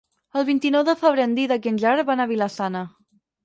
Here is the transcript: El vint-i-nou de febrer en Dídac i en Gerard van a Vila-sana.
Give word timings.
El 0.39 0.45
vint-i-nou 0.47 0.85
de 0.87 0.95
febrer 1.03 1.27
en 1.31 1.37
Dídac 1.41 1.69
i 1.69 1.73
en 1.75 1.79
Gerard 1.85 2.11
van 2.11 2.27
a 2.27 2.31
Vila-sana. 2.35 2.87